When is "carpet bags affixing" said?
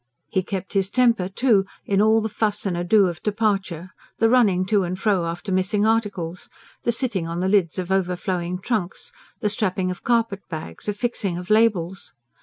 10.03-11.37